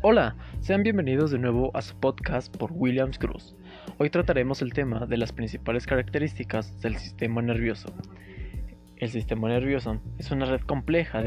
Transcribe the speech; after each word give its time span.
Hola, 0.00 0.36
sean 0.60 0.84
bienvenidos 0.84 1.32
de 1.32 1.40
nuevo 1.40 1.72
a 1.74 1.82
su 1.82 1.98
podcast 1.98 2.56
por 2.56 2.70
Williams 2.72 3.18
Cruz. 3.18 3.56
Hoy 3.98 4.10
trataremos 4.10 4.62
el 4.62 4.72
tema 4.72 5.06
de 5.06 5.16
las 5.16 5.32
principales 5.32 5.88
características 5.88 6.80
del 6.80 6.96
sistema 6.98 7.42
nervioso. 7.42 7.92
El 8.96 9.08
sistema 9.08 9.48
nervioso 9.48 10.00
es 10.16 10.30
una 10.30 10.44
red 10.44 10.60
compleja 10.60 11.20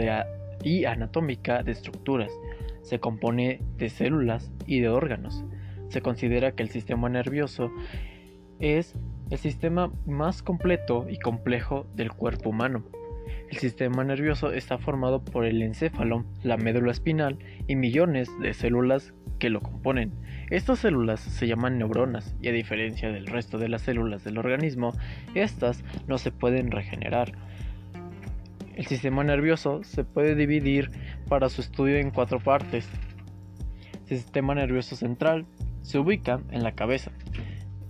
y 0.64 0.86
anatómica 0.86 1.64
de 1.64 1.74
estructuras. 1.74 2.32
Se 2.82 3.02
compone 3.02 3.60
de 3.76 3.90
células 3.90 4.54
y 4.66 4.80
de 4.80 4.88
órganos. 4.88 5.44
Se 5.90 6.02
considera 6.02 6.54
que 6.54 6.64
el 6.64 6.70
sistema 6.70 7.10
nervioso 7.10 7.74
es 8.62 8.96
el 9.32 9.38
sistema 9.38 9.92
más 10.06 10.44
completo 10.44 11.08
y 11.10 11.20
complejo 11.20 11.88
del 11.94 12.14
cuerpo 12.14 12.52
humano. 12.52 12.86
El 13.50 13.58
sistema 13.58 14.04
nervioso 14.04 14.52
está 14.52 14.78
formado 14.78 15.24
por 15.24 15.46
el 15.46 15.62
encéfalo, 15.62 16.26
la 16.44 16.58
médula 16.58 16.92
espinal 16.92 17.38
y 17.68 17.76
millones 17.76 18.30
de 18.40 18.54
células 18.54 19.14
que 19.40 19.50
lo 19.50 19.60
componen. 19.60 20.14
Estas 20.50 20.80
células 20.80 21.20
se 21.20 21.48
llaman 21.48 21.78
neuronas 21.78 22.36
y 22.42 22.48
a 22.48 22.52
diferencia 22.52 23.12
del 23.12 23.28
resto 23.28 23.58
de 23.58 23.70
las 23.70 23.82
células 23.82 24.24
del 24.24 24.38
organismo, 24.38 24.94
estas 25.36 25.84
no 26.08 26.18
se 26.18 26.32
pueden 26.32 26.72
regenerar. 26.72 27.34
El 28.76 28.86
sistema 28.86 29.24
nervioso 29.24 29.84
se 29.84 30.04
puede 30.04 30.36
dividir 30.36 30.92
para 31.28 31.50
su 31.50 31.62
estudio 31.62 31.98
en 31.98 32.12
cuatro 32.12 32.40
partes. 32.40 32.88
El 34.10 34.18
sistema 34.18 34.56
nervioso 34.56 34.96
central 34.96 35.46
se 35.82 36.00
ubica 36.00 36.40
en 36.52 36.64
la 36.64 36.72
cabeza. 36.74 37.12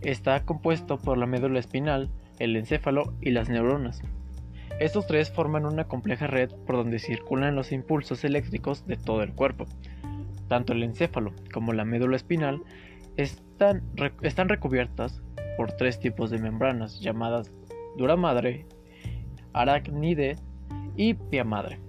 Está 0.02 0.44
compuesto 0.44 0.98
por 0.98 1.17
la 1.17 1.27
médula 1.27 1.59
espinal, 1.59 2.09
el 2.39 2.55
encéfalo 2.55 3.13
y 3.22 3.31
las 3.31 3.50
neuronas. 3.50 4.02
Estos 4.81 5.05
tres 5.05 5.29
forman 5.29 5.67
una 5.67 5.83
compleja 5.83 6.25
red 6.25 6.49
por 6.65 6.75
donde 6.75 6.97
circulan 6.97 7.55
los 7.55 7.71
impulsos 7.71 8.23
eléctricos 8.23 8.87
de 8.87 8.97
todo 8.97 9.21
el 9.21 9.31
cuerpo. 9.31 9.67
Tanto 10.47 10.73
el 10.73 10.81
encéfalo 10.81 11.35
como 11.53 11.71
la 11.71 11.85
médula 11.85 12.15
espinal 12.15 12.63
están, 13.15 13.83
están 14.23 14.49
recubiertas 14.49 15.21
por 15.55 15.71
tres 15.73 15.99
tipos 15.99 16.31
de 16.31 16.39
membranas 16.39 16.99
llamadas 16.99 17.52
dura 17.95 18.15
madre, 18.15 18.65
arácnide 19.53 20.37
y 20.95 21.13
pia 21.13 21.43
madre. 21.43 21.79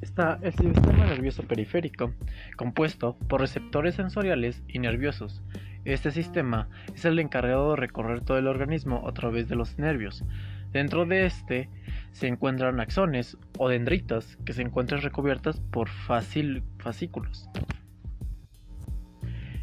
Está 0.00 0.38
el 0.40 0.54
sistema 0.54 1.04
nervioso 1.04 1.42
periférico, 1.42 2.14
compuesto 2.56 3.14
por 3.28 3.42
receptores 3.42 3.96
sensoriales 3.96 4.62
y 4.68 4.78
nerviosos, 4.78 5.42
este 5.84 6.10
sistema 6.10 6.68
es 6.94 7.04
el 7.04 7.18
encargado 7.18 7.70
de 7.70 7.76
recorrer 7.76 8.20
todo 8.20 8.38
el 8.38 8.46
organismo 8.46 9.06
a 9.08 9.12
través 9.12 9.48
de 9.48 9.56
los 9.56 9.78
nervios. 9.78 10.24
Dentro 10.72 11.04
de 11.06 11.26
este 11.26 11.68
se 12.12 12.28
encuentran 12.28 12.80
axones 12.80 13.36
o 13.58 13.68
dendritas 13.68 14.36
que 14.44 14.52
se 14.52 14.62
encuentran 14.62 15.02
recubiertas 15.02 15.60
por 15.60 15.88
fascículos. 15.88 17.48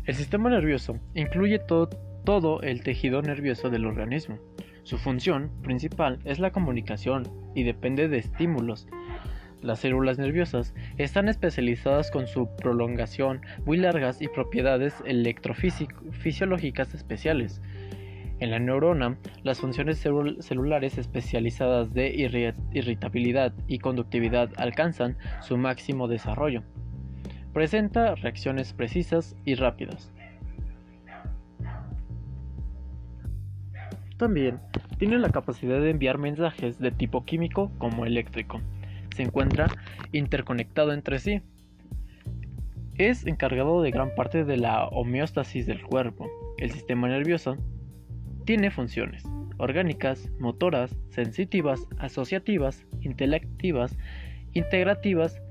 El 0.05 0.15
sistema 0.15 0.49
nervioso 0.49 0.99
incluye 1.13 1.59
todo, 1.59 1.89
todo 2.25 2.61
el 2.61 2.83
tejido 2.83 3.21
nervioso 3.21 3.69
del 3.69 3.85
organismo. 3.85 4.39
Su 4.83 4.97
función 4.97 5.51
principal 5.61 6.19
es 6.25 6.39
la 6.39 6.51
comunicación 6.51 7.23
y 7.55 7.63
depende 7.63 8.07
de 8.07 8.17
estímulos 8.17 8.87
las 9.61 9.79
células 9.79 10.17
nerviosas 10.17 10.73
están 10.97 11.27
especializadas 11.27 12.11
con 12.11 12.27
su 12.27 12.47
prolongación 12.55 13.41
muy 13.65 13.77
largas 13.77 14.21
y 14.21 14.27
propiedades 14.27 14.93
electrofisiológicas 15.05 16.93
especiales. 16.93 17.61
En 18.39 18.51
la 18.51 18.59
neurona, 18.59 19.17
las 19.43 19.59
funciones 19.59 19.99
celulares 19.99 20.97
especializadas 20.97 21.93
de 21.93 22.09
irritabilidad 22.71 23.53
y 23.67 23.79
conductividad 23.79 24.49
alcanzan 24.55 25.17
su 25.41 25.57
máximo 25.57 26.07
desarrollo. 26.07 26.63
Presenta 27.53 28.15
reacciones 28.15 28.71
precisas 28.71 29.35
y 29.43 29.55
rápidas. 29.55 30.13
También 34.15 34.59
tiene 34.97 35.17
la 35.17 35.29
capacidad 35.29 35.81
de 35.81 35.89
enviar 35.89 36.17
mensajes 36.17 36.79
de 36.79 36.91
tipo 36.91 37.25
químico 37.25 37.71
como 37.77 38.05
eléctrico 38.05 38.61
se 39.19 39.23
encuentra 39.23 39.67
interconectado 40.13 40.93
entre 40.93 41.19
sí. 41.19 41.41
Es 42.95 43.27
encargado 43.27 43.81
de 43.81 43.91
gran 43.91 44.15
parte 44.15 44.45
de 44.45 44.55
la 44.55 44.85
homeostasis 44.85 45.65
del 45.65 45.81
cuerpo. 45.81 46.29
El 46.57 46.71
sistema 46.71 47.09
nervioso 47.09 47.57
tiene 48.45 48.71
funciones 48.71 49.25
orgánicas, 49.57 50.31
motoras, 50.39 50.95
sensitivas, 51.09 51.85
asociativas, 51.97 52.85
intelectivas, 53.01 53.97
integrativas 54.53 55.41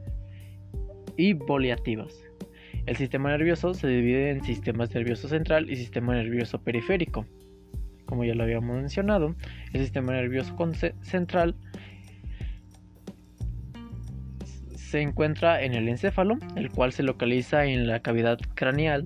y 1.19 1.35
voliativas. 1.35 2.25
El 2.87 2.97
sistema 2.97 3.29
nervioso 3.29 3.75
se 3.75 3.87
divide 3.87 4.31
en 4.31 4.43
sistema 4.45 4.87
nervioso 4.87 5.29
central 5.29 5.71
y 5.71 5.77
sistema 5.77 6.15
nervioso 6.15 6.59
periférico. 6.63 7.27
Como 8.07 8.25
ya 8.25 8.35
lo 8.35 8.45
habíamos 8.45 8.75
mencionado, 8.77 9.35
el 9.75 9.83
sistema 9.83 10.13
nervioso 10.13 10.57
central 11.03 11.55
se 14.89 15.03
encuentra 15.03 15.63
en 15.63 15.75
el 15.75 15.87
encéfalo, 15.87 16.39
el 16.57 16.71
cual 16.71 16.93
se 16.93 17.03
localiza 17.03 17.67
en 17.67 17.87
la 17.87 18.01
cavidad 18.01 18.39
craneal 18.55 19.05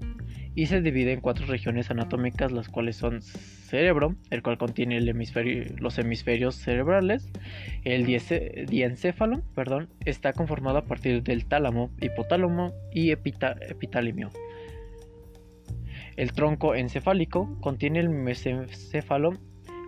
y 0.54 0.66
se 0.66 0.80
divide 0.80 1.12
en 1.12 1.20
cuatro 1.20 1.46
regiones 1.46 1.90
anatómicas, 1.90 2.52
las 2.52 2.68
cuales 2.68 2.94
son 2.94 3.20
cerebro, 3.20 4.14
el 4.30 4.42
cual 4.42 4.58
contiene 4.58 5.00
los 5.00 5.98
hemisferios 5.98 6.54
cerebrales, 6.54 7.28
el 7.84 8.06
diencéfalo, 8.06 9.42
perdón, 9.56 9.88
está 10.04 10.32
conformado 10.32 10.78
a 10.78 10.84
partir 10.84 11.22
del 11.24 11.46
tálamo, 11.46 11.90
hipotálamo 12.00 12.72
y 12.92 13.10
epitalimio. 13.10 14.30
El 16.16 16.32
tronco 16.32 16.76
encefálico 16.76 17.58
contiene 17.60 17.98
el 17.98 18.10
mesencéfalo, 18.10 19.32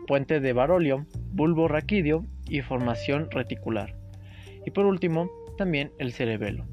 puente 0.08 0.40
de 0.40 0.52
Barolio, 0.54 1.06
bulbo 1.30 1.68
raquídeo 1.68 2.26
y 2.48 2.62
formación 2.62 3.30
reticular. 3.30 3.94
Y 4.66 4.70
por 4.70 4.86
último, 4.86 5.30
también 5.56 5.92
el 5.98 6.12
cerebelo. 6.12 6.66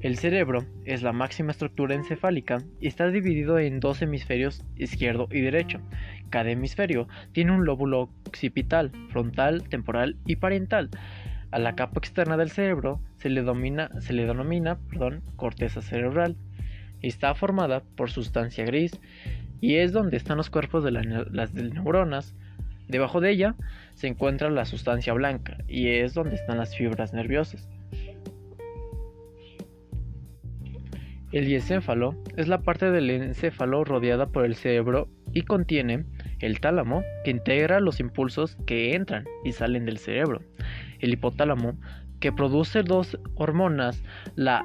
El 0.00 0.16
cerebro 0.16 0.64
es 0.86 1.02
la 1.02 1.12
máxima 1.12 1.50
estructura 1.50 1.94
encefálica 1.94 2.62
y 2.80 2.86
está 2.86 3.08
dividido 3.08 3.58
en 3.58 3.80
dos 3.80 4.00
hemisferios 4.00 4.64
izquierdo 4.76 5.28
y 5.30 5.40
derecho. 5.40 5.80
Cada 6.30 6.50
hemisferio 6.50 7.06
tiene 7.32 7.52
un 7.52 7.66
lóbulo 7.66 8.08
occipital, 8.26 8.92
frontal, 9.10 9.68
temporal 9.68 10.16
y 10.24 10.36
parental. 10.36 10.88
A 11.50 11.58
la 11.58 11.74
capa 11.74 11.98
externa 11.98 12.38
del 12.38 12.50
cerebro 12.50 13.00
se 13.16 13.28
le, 13.28 13.44
se 14.00 14.12
le 14.14 14.24
denomina 14.24 14.78
perdón, 14.88 15.22
corteza 15.36 15.82
cerebral 15.82 16.36
está 17.02 17.34
formada 17.34 17.82
por 17.96 18.10
sustancia 18.10 18.64
gris 18.64 18.98
y 19.60 19.76
es 19.76 19.92
donde 19.92 20.16
están 20.16 20.38
los 20.38 20.50
cuerpos 20.50 20.84
de 20.84 20.90
las 20.92 21.52
neuronas, 21.54 22.34
Debajo 22.90 23.20
de 23.20 23.30
ella 23.30 23.54
se 23.94 24.08
encuentra 24.08 24.50
la 24.50 24.64
sustancia 24.64 25.12
blanca 25.12 25.58
y 25.68 25.88
es 25.90 26.12
donde 26.12 26.34
están 26.34 26.58
las 26.58 26.76
fibras 26.76 27.12
nerviosas. 27.12 27.68
El 31.30 31.46
diencéfalo 31.46 32.20
es 32.36 32.48
la 32.48 32.62
parte 32.62 32.90
del 32.90 33.08
encéfalo 33.08 33.84
rodeada 33.84 34.26
por 34.26 34.44
el 34.44 34.56
cerebro 34.56 35.08
y 35.32 35.42
contiene 35.42 36.04
el 36.40 36.58
tálamo 36.58 37.04
que 37.24 37.30
integra 37.30 37.78
los 37.78 38.00
impulsos 38.00 38.56
que 38.66 38.96
entran 38.96 39.24
y 39.44 39.52
salen 39.52 39.84
del 39.84 39.98
cerebro, 39.98 40.42
el 40.98 41.12
hipotálamo 41.12 41.78
que 42.18 42.32
produce 42.32 42.82
dos 42.82 43.16
hormonas, 43.36 44.02
la 44.34 44.64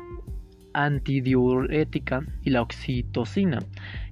antidiurética 0.76 2.26
y 2.44 2.50
la 2.50 2.62
oxitocina, 2.62 3.60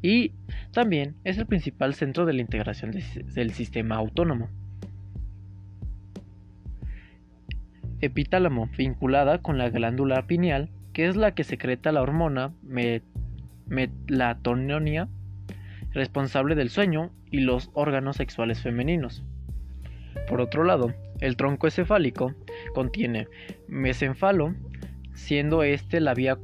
y 0.02 0.32
también 0.72 1.16
es 1.24 1.38
el 1.38 1.46
principal 1.46 1.94
centro 1.94 2.26
de 2.26 2.34
la 2.34 2.42
integración 2.42 2.92
del 2.92 3.52
sistema 3.52 3.96
autónomo. 3.96 4.50
Epitálamo, 8.00 8.70
vinculada 8.78 9.40
con 9.40 9.58
la 9.58 9.70
glándula 9.70 10.26
pineal, 10.26 10.70
que 10.94 11.08
es 11.08 11.16
la 11.16 11.36
que 11.36 11.44
secreta 11.44 11.92
la 11.92 12.02
hormona 12.02 12.54
melatonina, 13.68 15.10
responsable 15.92 16.56
del 16.56 16.70
sueño 16.70 17.12
y 17.30 17.42
los 17.42 17.70
órganos 17.74 18.16
sexuales 18.16 18.62
femeninos. 18.62 19.24
Por 20.28 20.42
otro 20.42 20.64
lado, 20.64 20.94
el 21.20 21.36
tronco 21.36 21.68
encefálico 21.68 22.34
contiene 22.74 23.28
mesenfalo, 23.68 24.54
siendo 25.14 25.64
este 25.64 26.00
la 26.00 26.14
vía 26.14 26.38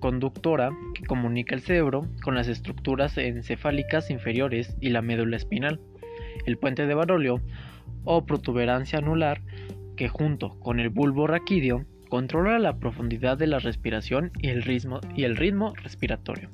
conductora 0.00 0.70
que 0.94 1.04
comunica 1.04 1.54
el 1.54 1.60
cerebro 1.60 2.06
con 2.22 2.34
las 2.34 2.48
estructuras 2.48 3.16
encefálicas 3.16 4.10
inferiores 4.10 4.76
y 4.80 4.90
la 4.90 5.02
médula 5.02 5.36
espinal, 5.36 5.80
el 6.46 6.58
puente 6.58 6.86
de 6.86 6.94
Barolio 6.94 7.40
o 8.04 8.26
protuberancia 8.26 8.98
anular 8.98 9.42
que 9.96 10.08
junto 10.08 10.58
con 10.60 10.80
el 10.80 10.88
bulbo 10.88 11.26
raquídeo 11.26 11.84
controla 12.08 12.58
la 12.58 12.78
profundidad 12.78 13.38
de 13.38 13.46
la 13.46 13.58
respiración 13.58 14.32
y 14.40 14.48
el 14.48 14.62
ritmo, 14.62 15.00
y 15.14 15.24
el 15.24 15.36
ritmo 15.36 15.74
respiratorio. 15.76 16.50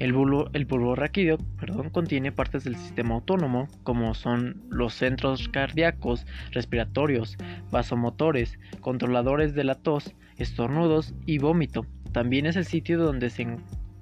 El 0.00 0.14
bulbo, 0.14 0.94
raquídeo 0.96 1.36
perdón, 1.58 1.90
contiene 1.90 2.32
partes 2.32 2.64
del 2.64 2.74
sistema 2.74 3.14
autónomo, 3.16 3.68
como 3.82 4.14
son 4.14 4.62
los 4.70 4.94
centros 4.94 5.48
cardíacos, 5.50 6.26
respiratorios, 6.52 7.36
vasomotores, 7.70 8.58
controladores 8.80 9.54
de 9.54 9.64
la 9.64 9.74
tos, 9.74 10.14
estornudos 10.38 11.14
y 11.26 11.36
vómito. 11.36 11.84
También 12.12 12.46
es 12.46 12.56
el 12.56 12.64
sitio 12.64 12.98
donde 12.98 13.28
se 13.28 13.46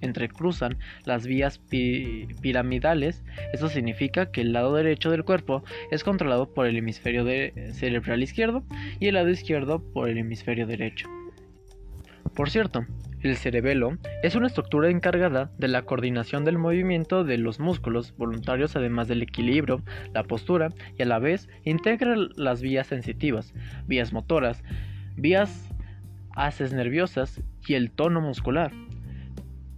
entrecruzan 0.01 0.79
las 1.05 1.27
vías 1.27 1.59
piramidales. 1.59 3.25
Esto 3.53 3.69
significa 3.69 4.31
que 4.31 4.43
el 4.43 4.53
lado 4.53 4.73
derecho 4.75 5.11
del 5.11 5.25
cuerpo 5.25 5.65
es 5.91 6.05
controlado 6.05 6.55
por 6.55 6.67
el 6.67 6.77
hemisferio 6.77 7.25
cerebral 7.73 8.23
izquierdo 8.23 8.63
y 9.01 9.09
el 9.09 9.15
lado 9.15 9.31
izquierdo 9.31 9.83
por 9.93 10.09
el 10.09 10.19
hemisferio 10.19 10.69
derecho. 10.69 11.09
Por 12.37 12.51
cierto, 12.51 12.87
el 13.23 13.37
cerebelo 13.37 13.99
es 14.23 14.35
una 14.35 14.47
estructura 14.47 14.91
encargada 14.91 15.51
de 15.59 15.69
la 15.69 15.83
coordinación 15.83 16.45
del 16.45 16.59
movimiento 16.59 17.25
de 17.25 17.39
los 17.39 17.59
músculos 17.59 18.15
voluntarios 18.17 18.77
además 18.77 19.09
del 19.09 19.23
equilibrio, 19.23 19.83
la 20.15 20.25
postura 20.25 20.71
y 20.97 21.03
a 21.03 21.07
la 21.07 21.19
vez 21.19 21.49
integra 21.65 22.15
las 22.37 22.63
vías 22.63 22.87
sensitivas, 22.87 23.55
vías 23.87 24.13
motoras, 24.13 24.63
vías 25.17 25.69
haces 26.37 26.73
nerviosas 26.73 27.43
y 27.67 27.75
el 27.75 27.91
tono 27.91 28.21
muscular. 28.21 28.73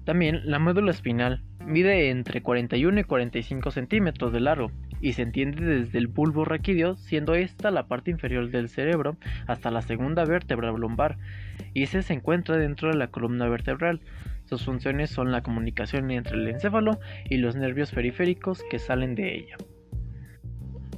También 0.04 0.42
la 0.44 0.58
médula 0.58 0.90
espinal 0.90 1.42
mide 1.64 2.10
entre 2.10 2.42
41 2.42 3.00
y 3.00 3.04
45 3.04 3.70
centímetros 3.70 4.32
de 4.32 4.40
largo 4.40 4.70
y 5.00 5.14
se 5.14 5.22
entiende 5.22 5.64
desde 5.64 5.98
el 5.98 6.08
bulbo 6.08 6.44
raquídeo, 6.44 6.96
siendo 6.96 7.34
esta 7.34 7.70
la 7.70 7.86
parte 7.86 8.10
inferior 8.10 8.50
del 8.50 8.68
cerebro 8.68 9.16
hasta 9.46 9.70
la 9.70 9.82
segunda 9.82 10.24
vértebra 10.24 10.72
lumbar, 10.72 11.18
y 11.72 11.86
se 11.86 12.00
encuentra 12.12 12.56
dentro 12.56 12.88
de 12.88 12.96
la 12.96 13.08
columna 13.08 13.48
vertebral. 13.48 14.00
Sus 14.44 14.64
funciones 14.64 15.10
son 15.10 15.32
la 15.32 15.42
comunicación 15.42 16.10
entre 16.10 16.36
el 16.36 16.48
encéfalo 16.48 16.98
y 17.28 17.38
los 17.38 17.56
nervios 17.56 17.92
periféricos 17.92 18.62
que 18.70 18.78
salen 18.78 19.14
de 19.14 19.36
ella. 19.36 19.56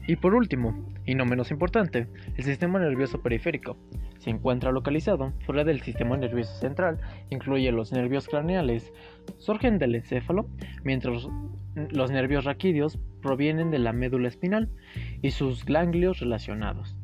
Y 0.09 0.17
por 0.17 0.35
último, 0.35 0.93
y 1.07 1.15
no 1.15 1.25
menos 1.25 1.51
importante, 1.51 2.09
el 2.37 2.45
sistema 2.45 2.81
nervioso 2.81 3.23
periférico. 3.23 3.77
Se 4.23 4.31
encuentra 4.31 4.71
localizado 4.71 5.33
fuera 5.45 5.65
del 5.65 5.81
sistema 5.81 6.17
nervioso 6.17 6.55
central, 6.55 7.01
incluye 7.31 7.73
los 7.73 7.91
nervios 7.91 8.29
craneales, 8.29 8.93
surgen 9.39 9.81
del 9.81 9.97
encéfalo, 9.97 10.47
mientras 10.85 11.27
los 11.91 12.11
nervios 12.13 12.45
raquídeos 12.45 13.01
provienen 13.21 13.73
de 13.73 13.81
la 13.81 13.93
médula 13.93 14.29
espinal 14.29 14.69
y 15.23 15.33
sus 15.33 15.65
ganglios 15.65 16.21
relacionados. 16.21 16.95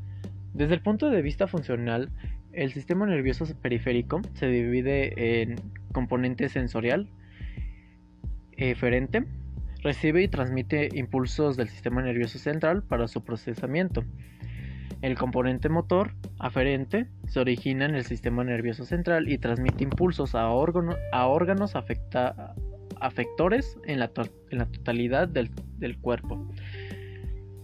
Desde 0.54 0.74
el 0.74 0.80
punto 0.80 1.10
de 1.10 1.20
vista 1.20 1.48
funcional, 1.48 2.12
el 2.52 2.70
sistema 2.70 3.04
nervioso 3.04 3.46
periférico 3.60 4.20
se 4.34 4.46
divide 4.46 5.42
en 5.42 5.56
componente 5.90 6.48
sensorial, 6.48 7.08
eferente, 8.52 9.24
recibe 9.82 10.22
y 10.22 10.28
transmite 10.28 10.88
impulsos 10.94 11.56
del 11.56 11.66
sistema 11.66 12.00
nervioso 12.00 12.38
central 12.38 12.84
para 12.84 13.08
su 13.08 13.24
procesamiento. 13.24 14.04
El 15.02 15.18
componente 15.18 15.68
motor, 15.68 16.12
aferente, 16.38 17.06
se 17.26 17.40
origina 17.40 17.84
en 17.84 17.94
el 17.94 18.04
sistema 18.04 18.44
nervioso 18.44 18.84
central 18.84 19.28
y 19.28 19.38
transmite 19.38 19.84
impulsos 19.84 20.34
a, 20.34 20.48
órganos 20.50 21.74
afectores 23.00 23.78
en 23.84 23.98
la, 23.98 24.08
totalidad 24.08 25.28
del 25.28 25.98
cuerpo. 25.98 26.46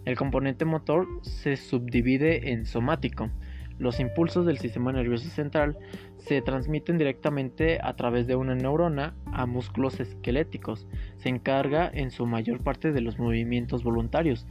El 0.05 0.17
componente 0.17 0.65
motor 0.65 1.07
se 1.23 1.57
subdivide 1.57 2.53
en 2.53 2.67
somático, 2.67 3.31
los 3.79 3.99
impulsos 3.99 4.47
del 4.47 4.59
sistema 4.59 4.93
nervioso 4.93 5.29
central 5.29 5.77
se 6.19 6.41
transmiten 6.43 6.97
directamente 6.97 7.81
a 7.83 7.95
través 7.97 8.27
de 8.27 8.37
una 8.37 8.55
neurona 8.55 9.15
a 9.33 9.47
músculos 9.47 9.99
esqueléticos. 9.99 10.87
Se 11.17 11.29
encarga 11.29 11.91
en 11.93 12.11
su 12.11 12.25
mayor 12.25 12.63
parte 12.63 12.93
de 12.93 13.01
los 13.01 13.19
movimientos 13.19 13.83
voluntarios. 13.83 14.47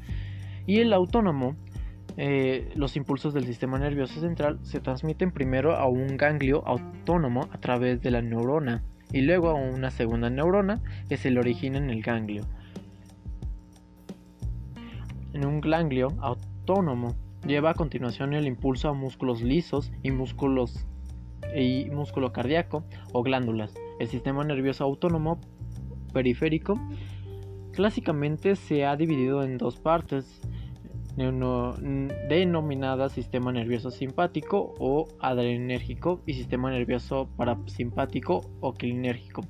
Y 0.68 0.80
el 0.80 0.92
autónomo, 0.94 1.56
eh, 2.18 2.72
los 2.76 2.96
impulsos 2.96 3.34
del 3.34 3.46
sistema 3.46 3.80
nervioso 3.80 4.20
central 4.20 4.60
se 4.64 4.80
transmiten 4.80 5.32
primero 5.32 5.76
a 5.76 5.88
un 5.88 6.18
ganglio 6.18 6.68
autónomo 6.68 7.48
a 7.52 7.60
través 7.60 8.02
de 8.02 8.12
la 8.12 8.22
neurona 8.22 8.84
y 9.12 9.22
luego 9.22 9.50
a 9.50 9.54
una 9.54 9.92
segunda 9.92 10.30
neurona 10.30 10.82
que 11.10 11.18
se 11.18 11.32
le 11.32 11.40
origina 11.40 11.78
en 11.78 11.90
el 11.90 12.02
ganglio. 12.02 12.44
En 15.34 15.46
un 15.46 15.62
ganglio 15.62 16.10
autónomo 16.20 17.16
Lleva 17.46 17.72
a 17.72 17.74
continuación 17.74 18.34
el 18.34 18.48
impulso 18.48 18.88
a 18.88 18.94
músculos 18.94 19.42
lisos 19.42 19.92
y 20.02 20.12
músculos 20.12 20.86
y 21.54 21.90
músculo 21.92 22.32
cardíaco 22.32 22.86
o 23.12 23.22
glándulas. 23.22 23.74
El 24.00 24.08
sistema 24.08 24.46
nervioso 24.46 24.86
autónomo 24.86 25.42
periférico 26.14 26.80
clásicamente 27.74 28.56
se 28.56 28.86
ha 28.86 28.96
dividido 28.96 29.44
en 29.44 29.58
dos 29.58 29.78
partes 29.78 30.40
denominadas 31.16 33.12
sistema 33.12 33.52
nervioso 33.52 33.92
simpático 33.92 34.74
o 34.80 35.08
adrenérgico 35.20 36.22
y 36.26 36.34
sistema 36.34 36.72
nervioso 36.72 37.30
parasimpático 37.38 38.42
o 38.62 38.74
clinérgico. 38.74 39.42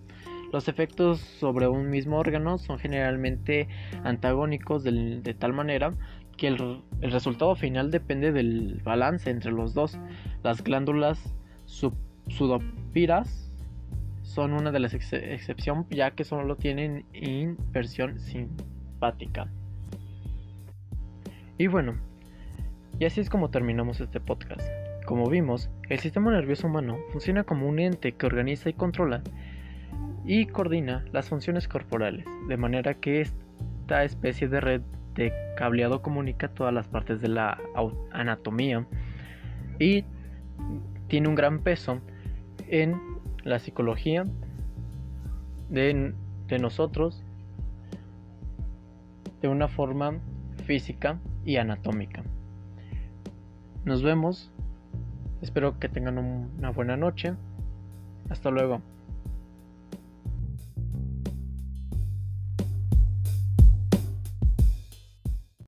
Los 0.51 0.67
efectos 0.67 1.19
sobre 1.19 1.67
un 1.67 1.89
mismo 1.89 2.17
órgano 2.17 2.57
son 2.59 2.77
generalmente 2.77 3.67
antagónicos 4.03 4.83
de 4.83 5.35
tal 5.37 5.53
manera 5.53 5.93
que 6.37 6.47
el, 6.47 6.81
resultado 7.01 7.55
final 7.55 7.91
depende 7.91 8.31
del 8.31 8.81
balance 8.83 9.29
entre 9.29 9.51
los 9.51 9.73
dos. 9.73 9.97
Las 10.43 10.63
glándulas 10.63 11.33
sudopiras 12.27 13.51
son 14.21 14.53
una 14.53 14.71
de 14.71 14.79
las 14.79 14.93
excepciones 14.93 15.85
ya 15.89 16.11
que 16.11 16.23
solo 16.23 16.55
tienen 16.55 17.05
inversión 17.13 18.19
simpática. 18.19 19.49
Y 21.57 21.67
bueno, 21.67 21.95
y 22.99 23.05
así 23.05 23.21
es 23.21 23.29
como 23.29 23.49
terminamos 23.49 23.99
este 23.99 24.19
podcast. 24.19 24.67
Como 25.05 25.29
vimos, 25.29 25.69
el 25.89 25.99
sistema 25.99 26.31
nervioso 26.31 26.67
humano 26.67 26.97
funciona 27.11 27.43
como 27.43 27.67
un 27.67 27.79
ente 27.79 28.13
que 28.13 28.25
organiza 28.25 28.69
y 28.69 28.73
controla 28.73 29.21
y 30.25 30.45
coordina 30.45 31.03
las 31.11 31.29
funciones 31.29 31.67
corporales, 31.67 32.25
de 32.47 32.57
manera 32.57 32.93
que 32.93 33.21
esta 33.21 34.03
especie 34.03 34.47
de 34.47 34.61
red 34.61 34.81
este 35.13 35.31
cableado 35.55 36.01
comunica 36.01 36.47
todas 36.47 36.73
las 36.73 36.87
partes 36.87 37.21
de 37.21 37.27
la 37.27 37.59
anatomía 38.11 38.87
y 39.77 40.05
tiene 41.07 41.27
un 41.27 41.35
gran 41.35 41.59
peso 41.59 42.01
en 42.67 42.99
la 43.43 43.59
psicología 43.59 44.25
de, 45.69 46.15
de 46.47 46.57
nosotros 46.57 47.23
de 49.43 49.49
una 49.49 49.67
forma 49.67 50.17
física 50.65 51.19
y 51.45 51.57
anatómica. 51.57 52.23
Nos 53.85 54.01
vemos. 54.03 54.51
Espero 55.41 55.77
que 55.79 55.89
tengan 55.89 56.17
una 56.17 56.71
buena 56.71 56.95
noche. 56.95 57.33
Hasta 58.29 58.49
luego. 58.49 58.81